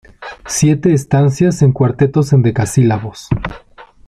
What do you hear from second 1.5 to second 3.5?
en cuartetos endecasílabos.